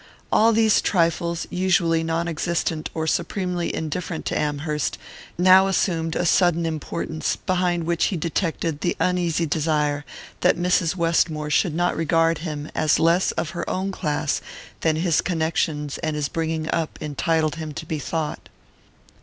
All 0.31 0.51
these 0.51 0.81
trifles, 0.81 1.45
usually 1.51 2.03
non 2.03 2.27
existent 2.27 2.89
or 2.95 3.05
supremely 3.05 3.71
indifferent 3.71 4.25
to 4.25 4.35
Amherst, 4.35 4.97
now 5.37 5.67
assumed 5.67 6.15
a 6.15 6.25
sudden 6.25 6.65
importance, 6.65 7.35
behind 7.35 7.83
which 7.83 8.05
he 8.05 8.17
detected 8.17 8.81
the 8.81 8.97
uneasy 8.99 9.45
desire 9.45 10.03
that 10.39 10.57
Mrs. 10.57 10.95
Westmore 10.95 11.51
should 11.51 11.75
not 11.75 11.95
regard 11.95 12.39
him 12.39 12.71
as 12.73 12.97
less 12.97 13.31
of 13.33 13.51
her 13.51 13.69
own 13.69 13.91
class 13.91 14.41
than 14.79 14.95
his 14.95 15.21
connections 15.21 15.99
and 15.99 16.15
his 16.15 16.29
bringing 16.29 16.67
up 16.71 16.97
entitled 16.99 17.57
him 17.57 17.71
to 17.75 17.85
be 17.85 17.99
thought. 17.99 18.49